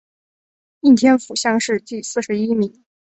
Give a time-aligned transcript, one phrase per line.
[0.79, 2.83] 应天府乡试第四十一名。